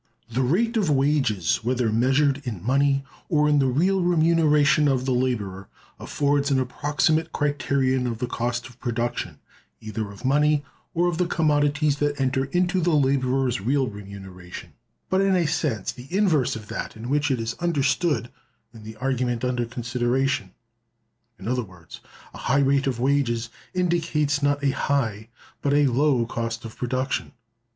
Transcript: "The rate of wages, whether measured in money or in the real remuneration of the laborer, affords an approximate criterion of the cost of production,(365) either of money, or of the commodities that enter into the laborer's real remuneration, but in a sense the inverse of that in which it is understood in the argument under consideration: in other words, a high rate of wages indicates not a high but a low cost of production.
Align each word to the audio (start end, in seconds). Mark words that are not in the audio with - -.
"The 0.31 0.41
rate 0.41 0.77
of 0.77 0.89
wages, 0.89 1.57
whether 1.57 1.91
measured 1.91 2.41
in 2.43 2.65
money 2.65 3.03
or 3.29 3.47
in 3.47 3.59
the 3.59 3.67
real 3.67 4.01
remuneration 4.01 4.87
of 4.87 5.05
the 5.05 5.11
laborer, 5.13 5.67
affords 5.99 6.49
an 6.49 6.59
approximate 6.59 7.31
criterion 7.31 8.07
of 8.07 8.17
the 8.17 8.25
cost 8.25 8.65
of 8.67 8.79
production,(365) 8.79 9.37
either 9.81 10.09
of 10.11 10.25
money, 10.25 10.65
or 10.95 11.07
of 11.07 11.19
the 11.19 11.27
commodities 11.27 11.99
that 11.99 12.19
enter 12.19 12.45
into 12.45 12.81
the 12.81 12.95
laborer's 12.95 13.61
real 13.61 13.85
remuneration, 13.89 14.73
but 15.07 15.21
in 15.21 15.35
a 15.35 15.45
sense 15.45 15.91
the 15.91 16.07
inverse 16.09 16.55
of 16.55 16.67
that 16.67 16.97
in 16.97 17.07
which 17.07 17.29
it 17.29 17.39
is 17.39 17.53
understood 17.59 18.31
in 18.73 18.81
the 18.81 18.95
argument 18.95 19.45
under 19.45 19.65
consideration: 19.67 20.49
in 21.37 21.47
other 21.47 21.61
words, 21.63 21.99
a 22.33 22.39
high 22.39 22.57
rate 22.59 22.87
of 22.87 22.99
wages 22.99 23.51
indicates 23.75 24.41
not 24.41 24.63
a 24.63 24.71
high 24.71 25.29
but 25.61 25.75
a 25.75 25.85
low 25.85 26.25
cost 26.25 26.65
of 26.65 26.75
production. 26.75 27.33